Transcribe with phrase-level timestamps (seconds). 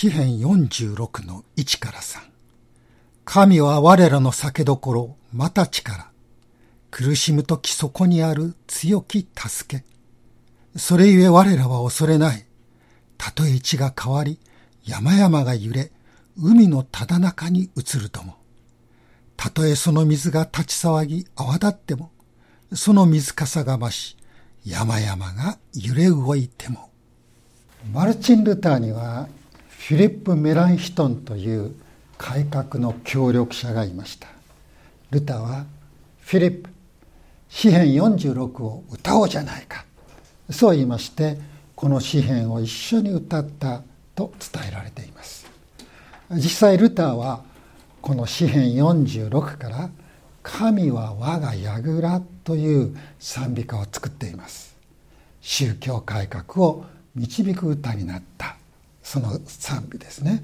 [0.00, 2.20] 詩編46の1から3。
[3.26, 6.10] 神は我らの酒どころ、また力。
[6.90, 9.84] 苦しむときそこにある強き助け。
[10.78, 12.46] それゆえ我らは恐れない。
[13.18, 14.40] たとえ地が変わり、
[14.86, 15.92] 山々が揺れ、
[16.38, 18.36] 海のただ中に移るとも。
[19.36, 22.10] たとえその水が立ち騒ぎ泡立っても、
[22.72, 24.16] その水かさが増し、
[24.64, 26.88] 山々が揺れ動いても。
[27.92, 29.28] マルチン・ルターには
[29.90, 31.74] フィリップ・メランヒトンという
[32.16, 34.28] 改革の協力者がいました。
[35.10, 35.66] ルタは
[36.20, 36.70] フィリップ
[37.48, 39.84] 詩編46を歌おうじゃないか。
[40.48, 41.38] そう言いまして
[41.74, 43.82] この詩編を一緒に歌った
[44.14, 45.50] と伝えられています。
[46.30, 47.42] 実際ルターは
[48.00, 49.90] この詩編46から
[50.44, 54.76] 「神は我が櫓」という賛美歌を作っています。
[55.40, 56.84] 宗教改革を
[57.16, 58.59] 導く歌になった。
[59.10, 60.40] その賛美ですね。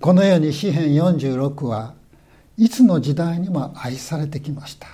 [0.00, 1.94] このように詩編46は
[2.56, 4.86] いつの時代にも愛されてきました。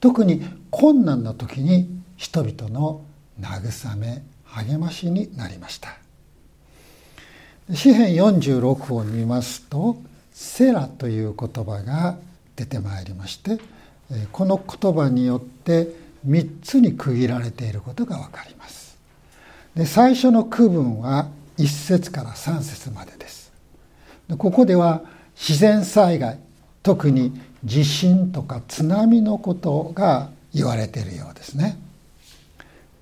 [0.00, 3.04] 特に困難な時に人々の
[3.40, 5.96] 慰め励ましになりました。
[7.72, 10.02] 詩編46を見ますと
[10.34, 12.16] 「セラ」という言葉が
[12.56, 13.60] 出てまいりまして
[14.32, 15.94] この言葉によって
[16.26, 18.96] 3つに区切られていることが分かります。
[19.76, 21.28] で最初の区分は
[21.58, 23.52] 1節から3節までです。
[24.38, 25.02] ここでは
[25.36, 26.38] 自然災害
[26.82, 31.78] 特に地震とか津波のことが言われているようですね。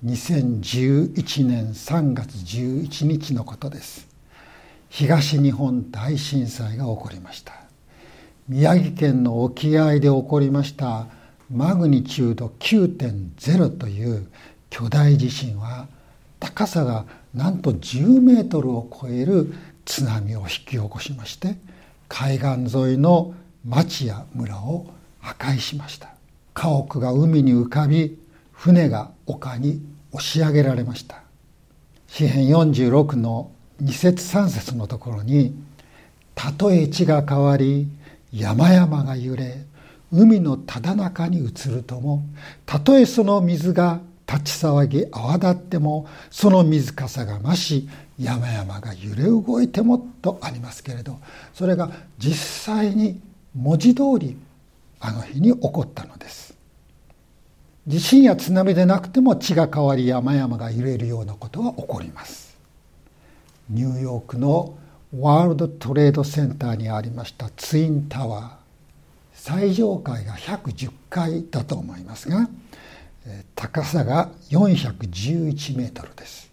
[0.05, 4.07] 2011年3月11日のことです。
[4.89, 7.65] 東日本大震災が起こりました。
[8.47, 11.07] 宮城県の沖合で起こりました
[11.51, 14.27] マグニチュード9.0という
[14.69, 15.87] 巨大地震は
[16.39, 19.53] 高さがなんと10メートルを超える
[19.85, 21.55] 津波を引き起こしまして
[22.07, 24.87] 海岸沿いの町や村を
[25.19, 26.09] 破壊しました。
[26.53, 28.17] 家屋が海に浮かび
[28.51, 31.21] 船が丘に押し上げられました。
[32.07, 33.51] 詩編46の
[33.83, 35.53] 2節3節のところに
[36.35, 37.89] 「たとえ地が変わり
[38.31, 39.65] 山々が揺れ
[40.11, 42.23] 海のただ中に移るとも
[42.65, 51.19] たとえその水が立ち騒ぎ泡立ってもその水かさが増し山々が揺れ動いてもとありますけれど
[51.53, 53.21] それが実際に
[53.55, 54.37] 文字通り
[54.99, 56.55] あの日に起こったのです。
[57.87, 62.57] 地震や津波でなくても地が変わり山々が揺れるようなことが起こります。
[63.69, 64.77] ニューヨークの
[65.19, 68.49] ワールドトレードセンターにありましたツインタワー
[69.33, 72.49] 最上階が110階だと思いますが
[73.55, 76.51] 高さが411メートルです、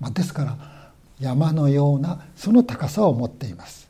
[0.00, 0.80] まあ、ですから
[1.20, 3.88] 山のようなその高さを持っています。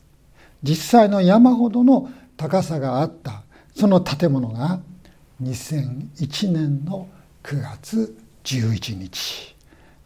[0.62, 3.44] 実際の山ほどの高さがあった
[3.74, 4.80] その建物が
[5.42, 7.08] 2001年の
[7.42, 9.56] 9月11日。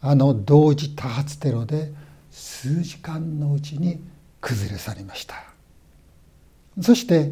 [0.01, 1.91] あの同時多発テロで
[2.29, 3.99] 数時間のうちに
[4.39, 5.35] 崩れ去りました。
[6.79, 7.31] そして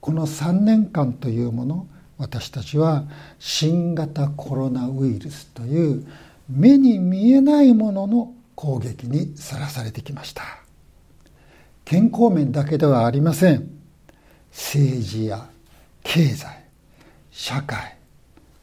[0.00, 1.86] この3年間というもの
[2.18, 3.04] 私たちは
[3.38, 6.06] 新型コロナウイルスという
[6.48, 10.42] 目に見えないものの攻撃にさらされてきました。
[11.84, 13.68] 健康面だけではありません。
[14.50, 15.48] 政治や
[16.04, 16.64] 経済
[17.30, 17.96] 社会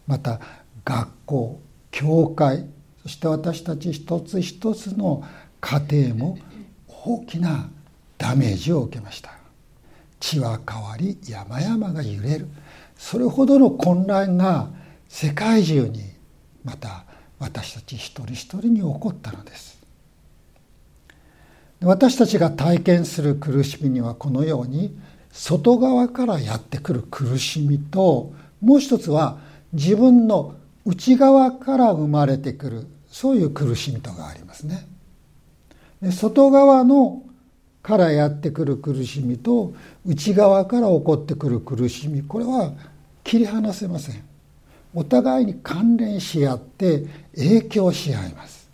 [0.07, 0.39] また
[0.85, 1.61] 学校
[1.91, 2.65] 教会
[3.03, 5.23] そして私たち一つ一つの
[5.59, 6.37] 家庭も
[6.87, 7.69] 大きな
[8.17, 9.31] ダメージを受けました。
[10.19, 12.47] 地は変わり山々が揺れる。
[13.01, 14.69] それほどの混乱が
[15.09, 16.03] 世界中に
[16.63, 17.03] また
[17.39, 19.81] 私たち一人一人に起こったのです
[21.81, 24.95] 私たちが体験する苦しみにはこのように
[25.31, 29.39] 外側からやってくる苦しみともう一つは
[29.73, 30.53] 自分の
[30.85, 34.87] 内側から生まれてくるそういう苦しみとがありますね。
[36.11, 37.23] 外側の
[37.81, 39.73] からやってくる苦しみと
[40.05, 42.73] 内側から起こってくる苦しみこれは
[43.23, 44.23] 切り離せません。
[44.93, 47.05] お互いに関連し合って
[47.35, 48.69] 影響し合います。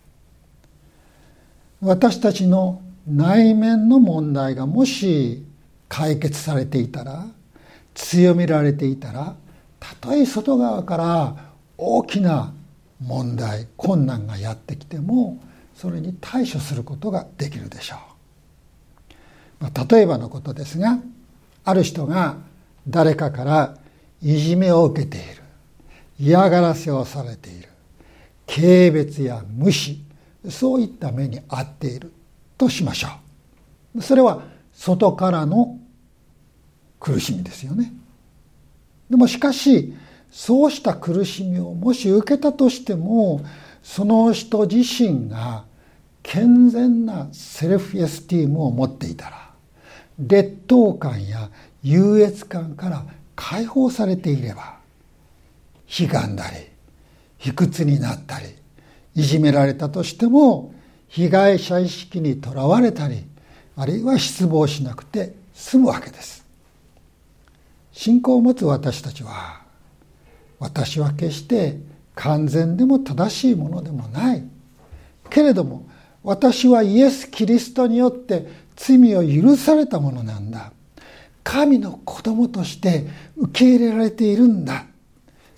[1.80, 5.44] 私たちの内面の問題がもし
[5.88, 7.24] 解決されていたら
[7.94, 9.36] 強められていたら
[9.80, 11.36] たとえ外側から
[11.78, 12.52] 大きな
[13.00, 15.40] 問題困難がやってきても
[15.74, 17.98] それに対処することができるでしょう、
[19.60, 20.98] 例えばのことですが
[21.64, 22.36] ある人が
[22.86, 23.78] 誰かから
[24.22, 25.42] いじめを受けている。
[26.18, 27.68] 嫌がらせをされている。
[28.46, 30.02] 軽蔑や無視。
[30.48, 32.12] そういった目に遭っている。
[32.56, 33.08] としましょ
[33.94, 34.02] う。
[34.02, 35.78] それは外からの
[36.98, 37.92] 苦しみですよね。
[39.10, 39.94] でもしかし
[40.30, 43.40] そうした苦しみをもし受けたとしても
[43.82, 45.64] その人自身が
[46.22, 49.47] 健全なセルフエスティームを持っていたら
[50.18, 51.50] 劣等感や
[51.82, 53.04] 優越感から
[53.36, 54.78] 解放されていれば
[55.98, 56.56] 悲願だり
[57.38, 58.46] 卑屈になったり
[59.14, 60.74] いじめられたとしても
[61.06, 63.24] 被害者意識にとらわれたり
[63.76, 66.44] あるいは失望しなくて済むわけです。
[67.92, 69.62] 信仰を持つ私たちは
[70.58, 71.76] 私は決して
[72.14, 74.44] 完全でも正しいものでもない。
[75.30, 75.86] けれども
[76.22, 80.72] 私はイエス・キリストによって罪を許されたものなんだ
[81.42, 83.06] 神の子供として
[83.36, 84.84] 受け入れられているんだ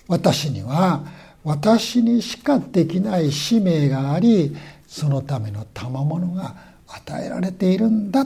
[0.07, 1.03] 私には
[1.43, 4.55] 私にしかできない使命があり
[4.87, 6.55] そのための賜物が
[6.87, 8.25] 与えられているんだ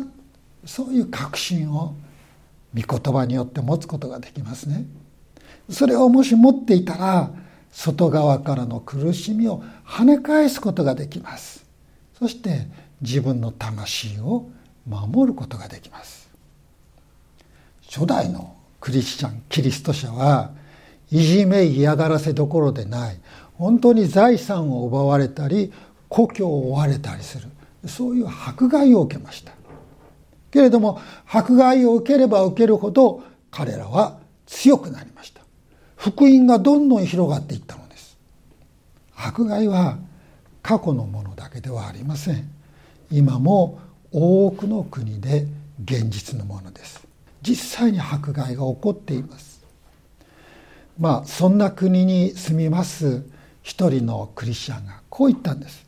[0.66, 1.96] そういう確信を
[2.76, 4.86] 御言葉によって持つことができますね。
[5.70, 7.32] それをもし持っていたら
[7.72, 11.65] 外側からの苦しみを跳ね返すことができます。
[12.18, 12.68] そして
[13.02, 14.50] 自分の魂を
[14.88, 16.30] 守ることができます。
[17.90, 20.52] 初代のクリスチャンキリスト者は
[21.12, 23.20] いじめ嫌がらせどころでない
[23.54, 25.72] 本当に財産を奪われたり
[26.10, 27.48] 故郷を追われたりする
[27.88, 29.52] そういう迫害を受けました。
[30.52, 35.42] けれども迫害を受ければ受けるほど彼らは強くなりました。
[35.96, 38.18] 福音がどんどん広がっていったのです。
[39.16, 39.98] 迫害は
[40.66, 42.50] 過去のものだけではありません。
[43.12, 43.78] 今も
[44.12, 45.46] 多くの国で
[45.84, 47.06] 現実のものです。
[47.44, 49.64] 実際に迫害が起こっています。
[51.00, 53.24] まあそんな国に住みます
[53.62, 55.86] 一人のクリスチャンがこう言ったんです。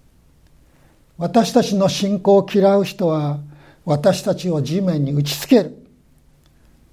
[1.17, 3.39] 私たちの信仰を嫌う人は
[3.83, 5.75] 私たちを地面に打ちつける。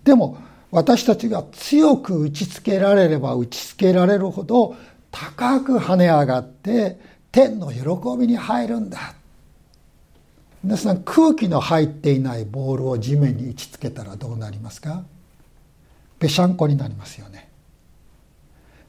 [0.04, 0.38] でも
[0.70, 4.74] 私たちが強く打ちつけられれば打ちつけられるほど
[5.10, 7.80] 高く跳ね上がって天の喜
[8.16, 9.12] びに入るんだ。
[10.62, 15.02] 皆さん空気の入っていないボールを地面に打ちつけたらどうなりますか？
[16.20, 17.48] ぺしゃんこになりますよね。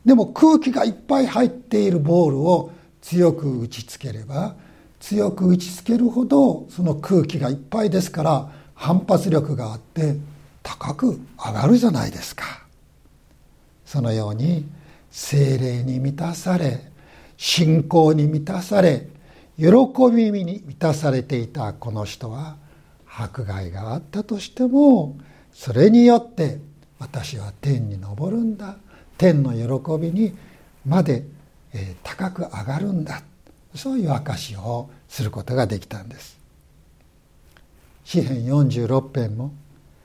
[0.05, 2.71] でも空気がいっぱい入っているボールを
[3.01, 4.53] 強く打ちつければ
[4.99, 10.17] 強く打ちつけるほどその空気がいっぱいですから反発力があって
[10.61, 12.45] 高く上がるじゃないですか。
[13.87, 14.67] そのように
[15.09, 16.93] 精霊に満たされ
[17.37, 19.07] 信仰に満たされ
[19.57, 19.65] 喜
[20.13, 22.57] びに満たされていたこの人は
[23.07, 25.17] 迫害があったとしても
[25.53, 26.59] それによって
[26.99, 28.77] 私は天に昇るんだ。
[29.17, 30.35] 天の喜びに
[30.85, 31.23] まで
[32.03, 33.21] 高く上がるんだ。
[33.73, 36.37] そういう証をすることができたんです。
[38.03, 39.51] 詩編46編も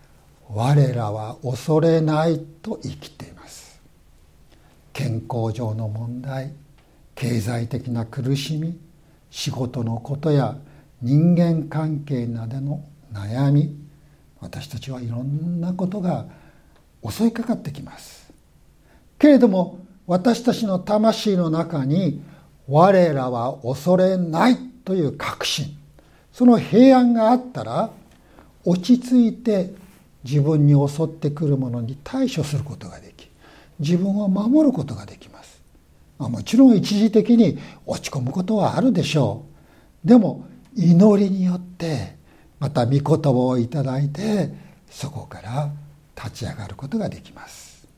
[0.48, 3.80] 「我らは恐れない」と言い切っています。
[4.92, 6.52] 健康上の問題
[7.20, 8.78] 経済的な苦しみ
[9.30, 10.56] 仕事のことや
[11.02, 12.82] 人間関係などの
[13.12, 13.76] 悩み
[14.40, 16.24] 私たちはいろんなことが
[17.06, 18.32] 襲いかかってきます。
[19.18, 22.22] けれども私たちの魂の中に
[22.66, 24.56] 我らは恐れない
[24.86, 25.76] という確信
[26.32, 27.90] その平安があったら
[28.64, 29.74] 落ち着いて
[30.24, 33.28] 自分に襲ってくるものに対処することができ
[33.78, 35.39] 自分を守ることができます。
[36.20, 39.46] まもちろん一時的に落ち込むことはあるでしょ
[40.04, 40.06] う。
[40.06, 40.44] でも
[40.76, 42.16] 祈りによって
[42.58, 44.52] また御言葉をいただいて
[44.90, 45.70] そこから
[46.14, 47.88] 立ち上がることができます。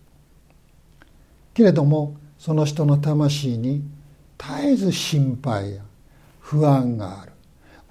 [1.52, 3.82] けれどもその人の魂に
[4.38, 5.82] 絶えず心配や
[6.38, 7.32] 不安がある。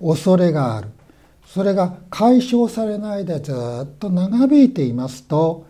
[0.01, 0.87] 恐れがある。
[1.45, 5.65] それが解消されないでずっと長引いていますと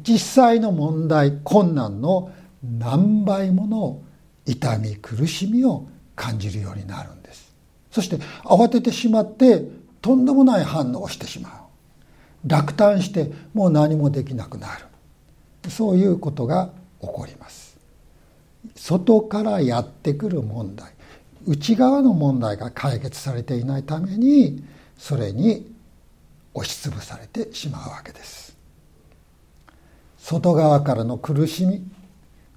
[0.00, 2.30] 実際の問題困難の
[2.78, 4.02] 何倍もの
[4.46, 7.54] 痛み苦しみを感じるようになるんです。
[7.90, 9.62] そして慌ててしまって
[10.00, 11.52] とんでもない反応をしてしまう。
[12.46, 14.86] 落胆してもう何もできなくなる。
[15.70, 17.76] そういうことが起こります。
[18.74, 20.92] 外からやってくる問題。
[21.46, 24.64] 内側の問題が解決されていないために
[24.96, 25.70] それに
[26.54, 28.56] 押しつぶされてしまうわけです。
[30.18, 31.84] 外側からの苦しみ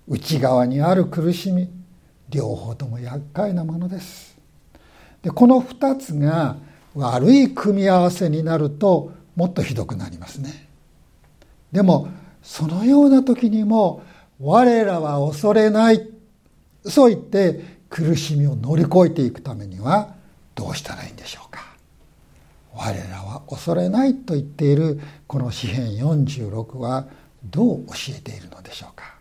[0.07, 1.69] 内側にある苦しみ
[2.29, 4.37] 両方とも厄介なものです。
[5.21, 6.57] でこの2つが
[6.95, 10.67] 悪い組み合わせになるともっとひどくなりますね。
[11.71, 12.09] でも
[12.41, 14.03] そのような時にも
[14.39, 16.09] 我らは恐れない
[16.85, 20.15] そう言って苦しみを乗り越えていくためには
[20.55, 21.75] どうしたらいいんでしょうか。
[22.73, 27.07] 我らは恐れないと言っているこの詩編46は
[27.43, 29.16] どう教えているのでしょうか。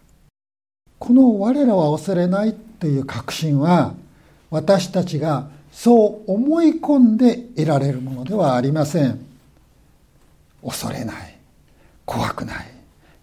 [0.99, 3.95] この我らは恐れないという確信は
[4.51, 9.19] 私たちがそう思い込んで得られるものではありません。
[10.65, 11.39] 恐れない。
[12.05, 12.67] 怖くない。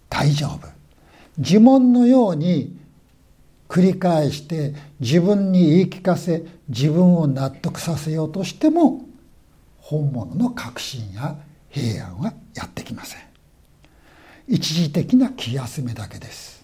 [0.08, 0.68] 大丈夫。
[1.38, 2.76] 呪文のように
[3.68, 9.04] 繰り返して自分に言い聞かせ自分を納得させようとしても
[9.78, 11.36] 本物の確信や
[11.70, 13.20] 平安はやってきません。
[14.46, 16.63] 一時的な気休めだけです。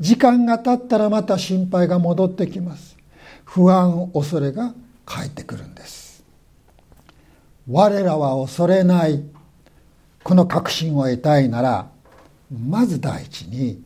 [0.00, 2.96] 時間が経ったらまた心配が戻ってきます。
[3.44, 4.74] 不安恐れが
[5.04, 6.24] 返ってくるんです。
[7.70, 9.22] 我らは恐れない。
[10.22, 11.88] この確信を得たいなら
[12.50, 13.82] まず第一に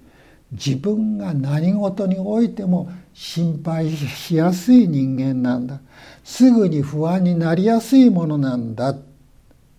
[0.53, 5.81] 自分が何事においても心配しやすい人間なんだ。
[6.25, 8.95] すぐに不安になりやすいものなんだ。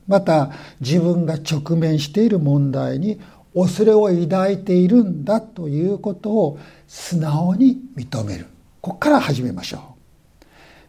[0.08, 3.20] また自分が直面している問題に
[3.53, 8.46] 恐れを抱いているんだということを素直に認める。
[8.82, 9.82] ここから始めましょう。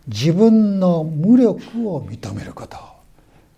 [0.09, 2.76] 自分の無力を認めること。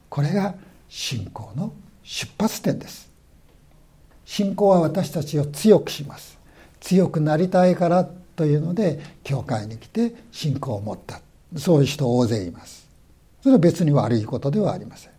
[0.08, 0.54] これが
[0.88, 3.10] 信仰の出発点です。
[4.24, 6.38] 信仰は私たちを強くします。
[6.80, 8.04] 強くなりたいから
[8.36, 11.20] というので教会に来て信仰を持った。
[11.56, 12.88] そういう人大勢います。
[13.42, 15.12] それは別に悪いことではありません。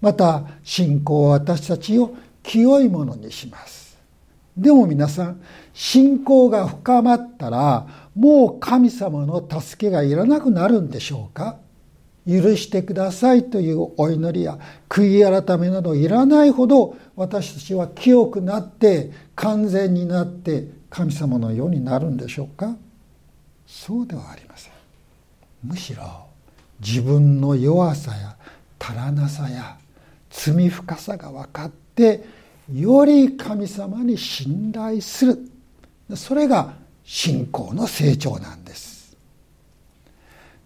[0.00, 2.14] また信仰は私たちを
[2.50, 3.96] 清いものにします。
[4.56, 5.40] でも皆さん
[5.72, 11.58] 信仰が深まったらもう神様の助けがいらなくなるんでしょうか？
[12.26, 22.74] 許してくださいというお祈りや悔い改めなどいらないほど私たちは清くなって完全になって神様のようになるんでしょうか？
[23.64, 24.72] そうではありません。
[25.62, 26.02] むしろ
[26.80, 28.36] 自分の弱さや
[28.80, 29.78] 足らなさや
[30.30, 32.39] 罪深さが分かって
[32.72, 35.38] より神様に信頼する。
[36.14, 36.74] それが
[37.04, 39.16] 信仰の成長なんです。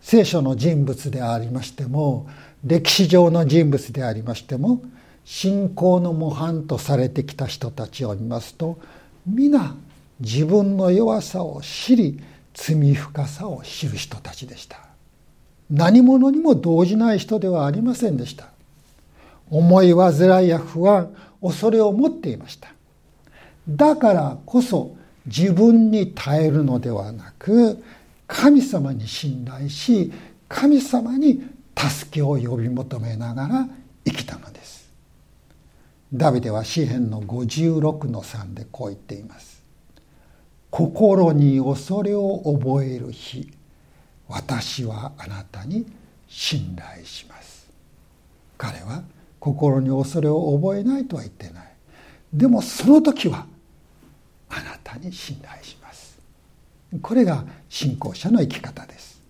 [0.00, 2.28] 聖書の人物でありましても
[2.62, 4.82] 歴史上の人物でありましても
[5.24, 8.78] 信仰の模範とされてきた人たちを見ますと
[9.26, 9.74] 皆
[10.20, 12.20] 自分の弱さを知り
[12.52, 14.78] 罪深さを知る人たちでした。
[15.70, 18.48] 何者にも動じない人ではありませんでした。
[19.50, 22.68] 思い煩いや不安恐れを持っていました。
[23.68, 24.96] だからこそ
[25.26, 27.82] 自分に耐えるのではなく
[28.26, 30.12] 神様に信頼し
[30.48, 31.42] 神様に
[31.76, 33.68] 助けを呼び求めながら
[34.06, 34.88] 生きたのです。
[36.12, 39.62] ダビデは詩篇の56の3でこう言っています。
[40.70, 43.52] 心に恐れを覚える日
[44.28, 45.86] 私はあなたに
[46.26, 47.68] 信頼します。
[48.56, 49.02] 彼は
[49.44, 51.64] 心に恐れを覚えないとは言ってない。
[52.32, 53.44] でもその時は
[54.48, 56.18] あなたに信頼します。
[57.02, 59.20] これが信仰者の生き方です。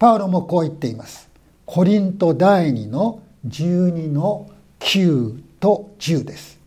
[0.00, 1.28] パウロもこう言っています。
[1.64, 6.58] コリント第2の12の9と10です。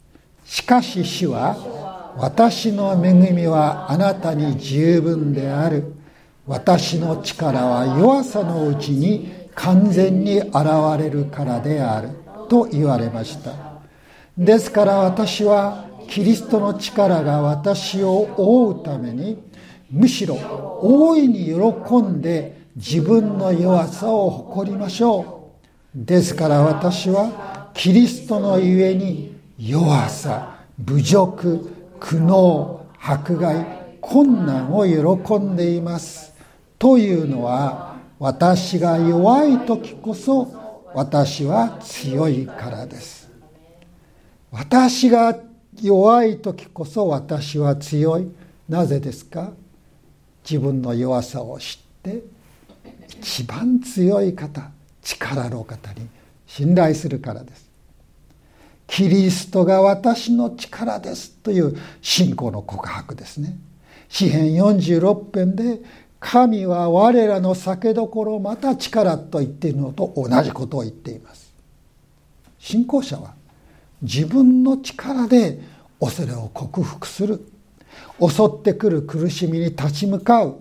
[0.46, 5.94] しかし主は私の恵みはあなたに十分である。
[6.48, 10.54] 私の力は弱さのうちに完全に現
[10.98, 12.23] れるからである。
[12.54, 13.52] と言われました。
[14.38, 19.42] ですから私はキリストの力が私を覆うために
[19.90, 20.36] むしろ
[20.84, 25.50] 大いに喜んで自分の弱さを誇りましょ
[25.96, 26.06] う。
[26.06, 36.36] ですから私はキリストのゆえに弱さ侮辱苦悩迫害困難を喜んでいます。
[36.78, 40.63] というのは私が弱い時こそ
[40.96, 43.30] 私は強いからです。
[44.52, 45.36] 私が
[45.82, 48.32] 弱い時こそ私は強い。
[48.70, 49.52] なぜですか？
[50.48, 52.22] 自分の弱さを知って
[53.20, 54.72] 一番強い方
[55.02, 56.08] 力の方に
[56.46, 57.70] 信頼するからです。
[58.86, 63.58] キリストが私の力ですという信仰の告白ですね。
[64.10, 65.82] 詩編46編で
[66.24, 71.54] 神は我らの酒どころまた力と言っているのと同じことを言っています。
[72.60, 73.34] 信仰者は
[74.02, 75.60] 自分の力で
[76.00, 77.46] 恐れを克服する。
[78.22, 80.56] 襲ってくる苦しみに立ち向かう。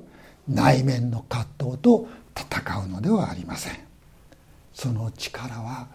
[0.49, 3.79] 内面の葛藤と戦うのではありません。
[4.75, 5.87] その力は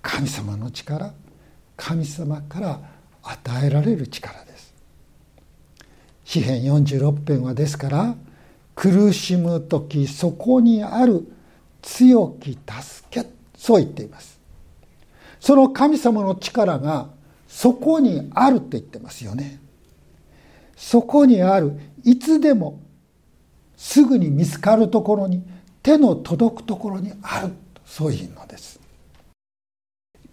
[0.00, 1.12] 神様の力。
[1.76, 2.80] 神様から
[3.22, 4.74] 与えられる力です。
[6.24, 8.14] 詩編46編はですから
[8.80, 11.30] 苦しむ時そこにある
[11.82, 14.40] 強き助けそう言っています。
[15.38, 17.10] その神様の力が
[17.46, 19.60] そこにあるって言ってますよね。
[20.76, 22.80] そこにあるいつでも
[23.76, 25.42] すぐに見つかるところに
[25.82, 27.52] 手の届くところにある
[27.84, 28.80] そういうのです。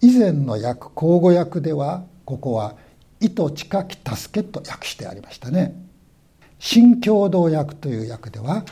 [0.00, 2.76] 以前の訳口語訳ではここは
[3.20, 5.87] 「意図近き助け」と訳してありましたね。
[6.58, 8.64] 新共同訳という訳では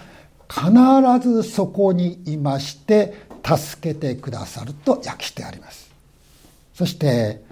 [0.49, 3.15] 必ずそこにいまして
[3.45, 5.91] 助けてくださると訳してあります。
[6.75, 7.43] そして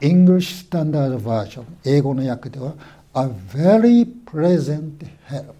[0.00, 2.74] English Standard Version 英語の訳では
[3.14, 4.92] A very present
[5.28, 5.54] help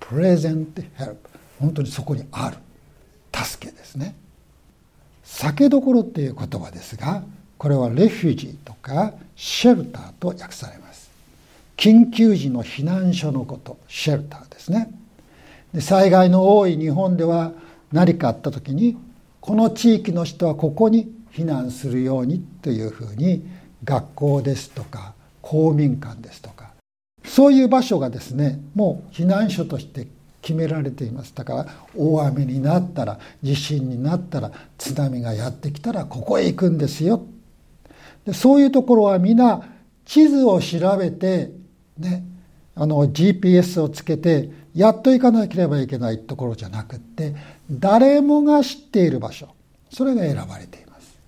[0.00, 0.66] present
[0.98, 1.16] help
[1.58, 2.56] 本当にそこにある。
[3.32, 4.14] 助けですね。
[5.22, 7.22] 酒どころっていう言葉ですが
[7.56, 10.89] これはレフュージーとかシェルターと訳されます。
[11.80, 14.92] 緊急時の避難所のことシェルターですね。
[15.72, 17.52] で災害の多い日本では
[17.90, 18.98] 何かあった時に
[19.40, 23.48] この地域の人はここに避難するようにというふうに
[23.82, 26.72] 学校ですとか公民館ですとか
[27.24, 30.06] そういう場所がですねもう避難所として
[30.42, 37.24] 決められていますだから大雨になったら地震になったら津波がやってきたらここへ行くんですよ。
[38.26, 39.62] でそういうところは皆
[40.04, 41.58] 地図を調べて
[42.00, 42.24] ね。
[42.74, 47.34] あの GPS をつけてやっと行かなければいけないところじゃなくって
[47.70, 49.48] 誰もが知っている場所
[49.90, 51.18] それが選ばれています。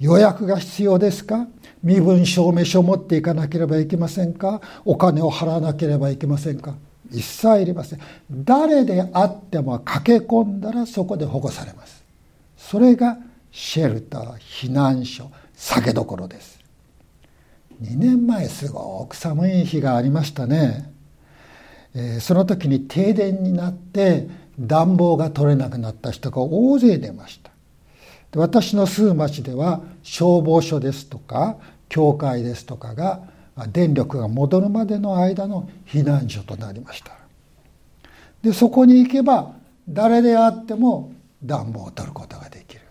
[0.00, 1.46] 予約が必要ですか？
[1.82, 4.60] 身分証明書を持っていかなければいけませんか？
[4.84, 6.74] お金を払わなければいけませんか？
[7.10, 8.00] 一切いりません。
[8.30, 12.04] 誰であっても駆け込んだらそこで保護されます。
[12.56, 13.16] それが
[13.50, 16.57] シェルター避難所酒どころです。
[17.82, 20.92] 2年前すごく寒い日がありましたね、
[21.94, 27.52] えー、その時に停電になって暖房が取れなくなった人が大勢出ました。
[28.36, 31.56] 私の住む町では消防署ですとか
[31.88, 33.22] 教会ですとかが
[33.72, 37.12] 電力が戻るまでの間の避難所となりました。
[38.42, 39.54] でそこに行けば
[39.88, 42.82] 誰であっても暖房を取ることができる、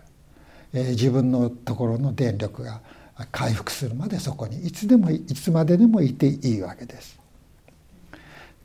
[0.72, 2.80] えー、自分のところの電力が
[3.26, 7.18] 回復するまでそこにいつでもいつまででもいていいわけです。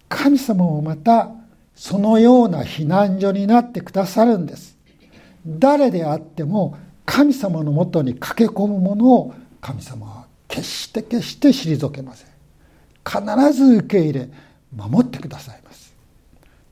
[0.08, 1.32] 神様もまた
[1.76, 4.78] そのような避難所になってくださるんです。
[5.46, 12.28] 誰であっても神様のもとに駆け込むものを神様は決して決して退けません。
[13.06, 14.30] 必ず受け入れ
[14.76, 15.94] 守ってくださいます。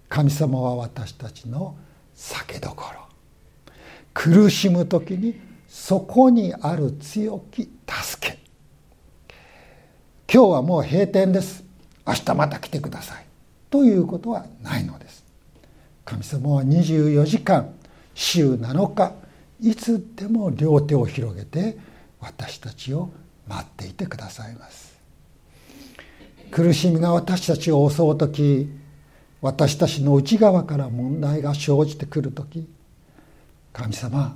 [0.08, 1.76] 神様は私たちの
[2.14, 3.02] 酒どころ。
[4.14, 5.40] 苦しむ時に
[5.72, 8.38] そこにある強き助け。
[10.32, 11.64] 今日はもう閉店です。
[12.06, 13.26] 明日また来てください。
[13.70, 15.24] ということはないのです。
[16.04, 17.74] 神様は24時間
[18.14, 19.14] 週7日
[19.62, 21.78] いつでも両手を広げて
[22.20, 23.10] 私たちを
[23.48, 25.00] 待っていてくださいます。
[26.52, 28.70] 苦しみが私たちを襲う時
[29.40, 32.68] 私たちの内側から問題が生じてくる時
[33.72, 34.36] 神様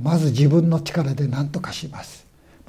[0.00, 2.26] まず自分の力で何とかします、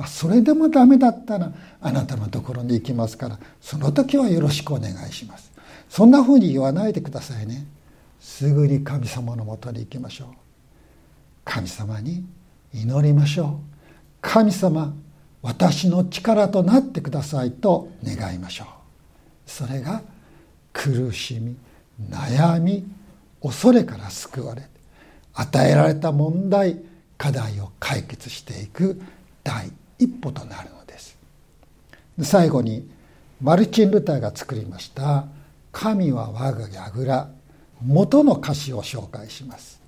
[0.08, 5.52] それでもダメだったらあなたのところに行きますからその時はよろしくお願いします。
[5.90, 7.66] そんなふうに言わないでくださいね。
[8.20, 10.28] すぐに神様のもとに行きましょう。
[11.46, 12.26] 神様に
[12.74, 13.50] 祈りましょう。
[14.22, 14.94] 神様
[15.42, 18.68] 私の力となってくださいと願いましょう。
[19.46, 20.02] それが
[20.72, 21.56] 苦しみ
[22.10, 22.86] 悩み
[23.42, 24.68] 恐れから救われ
[25.34, 26.82] 与えられた問題
[27.24, 29.02] 課題を解決していく
[29.46, 31.18] 第一歩となるのです。
[32.22, 32.86] 最後に
[33.42, 35.24] マルチン・ルターが作りました
[35.72, 37.30] 「神は我が櫓」
[37.82, 39.80] 元の歌詞を紹介します。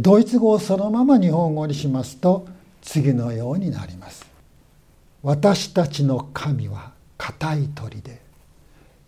[0.00, 2.46] ドイツ語をそのまま日本語にしますと
[2.82, 4.26] 次のようになります。
[5.22, 8.20] 私たちの神は固い鳥で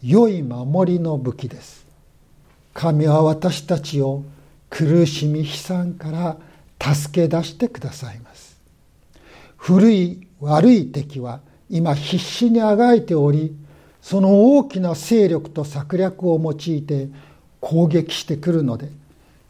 [0.03, 1.85] 良い守りの武器です。
[2.73, 4.23] 神は私たちを
[4.71, 6.37] 苦しみ悲惨から
[6.93, 8.61] 助け出してくださいます。
[9.57, 13.57] 古い悪い敵は今必死にあがいており
[14.03, 17.09] その大きな勢力と策略を用いて
[17.61, 18.91] 攻撃してくるので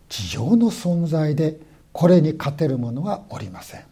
[0.09, 1.59] 地上の存在で
[1.93, 3.85] これに勝てる者はおりません。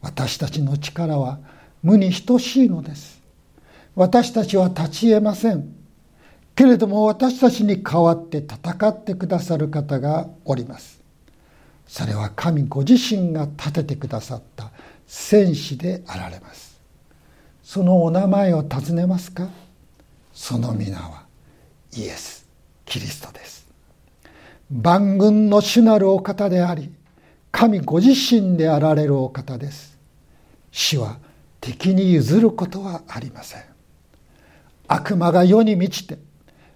[0.00, 1.40] 私たちの力は
[1.82, 3.20] 無に等しいのです。
[3.96, 5.74] 私たちは立ち得ません。
[6.54, 11.01] けれども私たちに代わって戦ってくださる方がおります。
[11.92, 14.70] それは神ご自身が立ててくださった
[15.06, 16.80] 戦士であられます。
[17.62, 19.50] そのお名前を尋ねますか？
[20.32, 21.26] その皆は
[21.94, 22.48] イエス
[22.86, 23.68] キリストです。
[24.70, 26.90] 万軍の主なるお方であり
[27.50, 29.98] 神ご自身であられるお方です。
[30.70, 31.18] 死は
[31.60, 33.62] 敵に譲ることはありません。
[34.88, 36.16] 悪魔が世に満ちて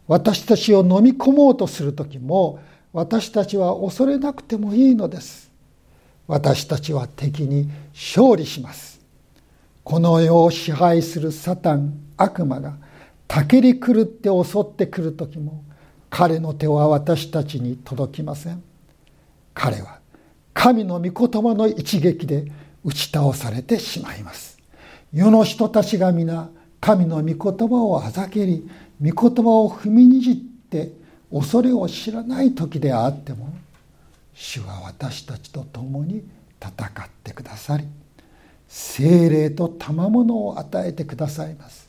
[0.09, 2.59] 私たちを飲み込もうとする時も
[2.97, 5.53] 私たちは恐れなくてもいいのです。
[6.27, 9.03] 私たちは敵に勝利します。
[9.85, 12.79] この世を支配するサタン悪魔が
[13.29, 15.63] たけり狂って襲ってくる時も
[16.09, 18.63] 彼の手は私たちに届きません。
[19.53, 19.99] 彼は
[20.55, 22.51] 神の御言葉の一撃で
[22.83, 24.57] 打ち倒されてしまいます。
[25.13, 26.49] 世の人たちが皆
[26.81, 28.67] 神の御言葉をあざけり
[29.03, 31.05] 御言葉を踏みにじって
[31.39, 33.55] 恐れを知らない時であっても
[34.35, 36.27] 主は私たちと共に
[36.61, 37.85] 戦ってくださり
[38.69, 41.89] 精霊と賜物を与えてくださいます。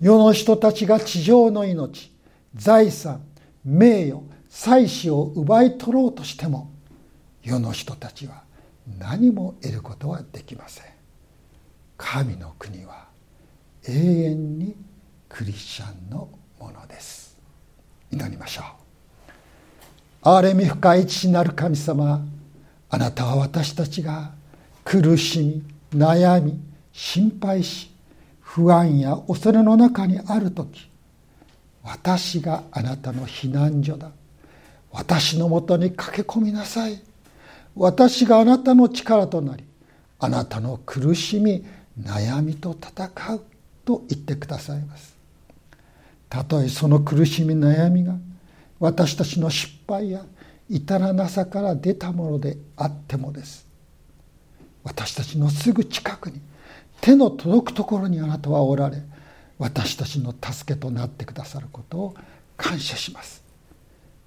[0.00, 2.12] 世の人たちが地上の命
[2.54, 3.20] 財産
[3.64, 6.70] 名誉祭祀を奪い取ろうとしても
[7.42, 8.42] 世の人たちは
[8.98, 10.84] 何も得ることはできません。
[11.96, 13.08] 神の国は
[13.86, 14.76] 永遠に
[15.28, 16.28] クリスチャンの
[16.60, 17.27] ものです。
[18.10, 18.62] 祈りましょ
[20.22, 20.28] う。
[20.28, 22.24] 憐れみ深い父なる神様
[22.90, 24.32] あなたは私たちが
[24.84, 26.60] 苦しみ悩み
[26.92, 27.90] 心配し
[28.40, 30.90] 不安や恐れの中にある時
[31.82, 34.10] 私があなたの避難所だ。
[34.90, 37.00] 私のもとに駆け込みなさい。
[37.74, 39.64] 私があなたの力となり
[40.18, 41.64] あなたの苦しみ
[42.00, 43.40] 悩みと戦う
[43.84, 45.17] と言ってくださいます。
[46.28, 48.14] たとえその苦しみ悩みが
[48.80, 50.24] 私たちの失敗や
[50.68, 53.66] 至らなさから出たものであってもです。
[54.84, 56.40] 私たちのすぐ近くに
[57.00, 59.02] 手の届くところにあなたはおられ
[59.58, 62.14] 私たちの助けとなってくださることを
[62.56, 63.42] 感謝します。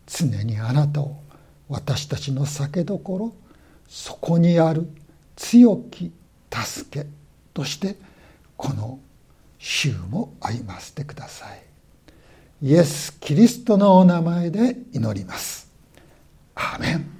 [0.08, 1.22] 常にあなたを
[1.70, 3.34] 私たちの酒どころ
[3.88, 4.90] そこにある
[5.36, 6.12] 強き
[6.52, 7.08] 助け
[7.54, 7.96] として
[8.58, 9.00] この
[9.58, 11.71] 週も歩ませてください。
[12.64, 15.68] イエス・キリストのお名前で祈ります。
[16.54, 17.11] アーメン。